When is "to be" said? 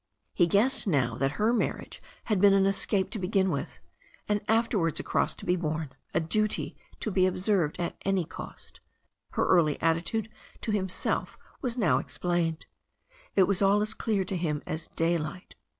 5.35-5.55, 7.01-7.27